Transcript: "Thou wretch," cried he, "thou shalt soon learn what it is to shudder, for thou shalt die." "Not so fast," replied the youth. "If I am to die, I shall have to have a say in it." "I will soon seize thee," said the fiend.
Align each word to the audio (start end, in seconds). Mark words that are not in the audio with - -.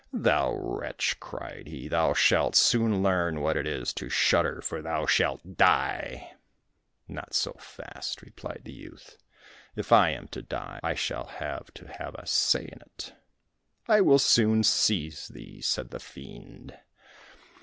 "Thou 0.11 0.55
wretch," 0.55 1.19
cried 1.19 1.67
he, 1.67 1.87
"thou 1.87 2.15
shalt 2.15 2.55
soon 2.55 3.03
learn 3.03 3.39
what 3.39 3.55
it 3.55 3.67
is 3.67 3.93
to 3.93 4.09
shudder, 4.09 4.59
for 4.59 4.81
thou 4.81 5.05
shalt 5.05 5.57
die." 5.57 6.37
"Not 7.07 7.35
so 7.35 7.51
fast," 7.59 8.23
replied 8.23 8.63
the 8.65 8.73
youth. 8.73 9.17
"If 9.75 9.91
I 9.91 10.09
am 10.09 10.27
to 10.29 10.41
die, 10.41 10.79
I 10.81 10.95
shall 10.95 11.27
have 11.27 11.71
to 11.75 11.87
have 11.99 12.15
a 12.15 12.25
say 12.25 12.63
in 12.65 12.81
it." 12.81 13.13
"I 13.87 14.01
will 14.01 14.17
soon 14.17 14.63
seize 14.63 15.27
thee," 15.27 15.61
said 15.61 15.91
the 15.91 15.99
fiend. 15.99 16.79